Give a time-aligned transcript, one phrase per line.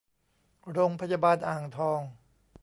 [0.71, 2.01] โรงพยาบาลอ่างทอง